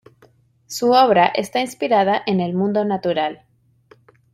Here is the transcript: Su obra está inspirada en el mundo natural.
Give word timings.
Su 0.65 0.89
obra 0.93 1.27
está 1.27 1.59
inspirada 1.61 2.23
en 2.25 2.39
el 2.39 2.55
mundo 2.55 2.83
natural. 2.85 3.43